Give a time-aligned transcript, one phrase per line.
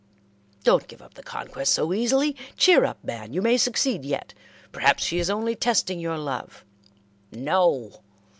[0.63, 2.35] "Don't give up the conquest so easily.
[2.57, 4.33] Cheer up, man, you may succeed yet.
[4.71, 6.65] Perhaps she is only testing your love."
[7.31, 8.01] "No!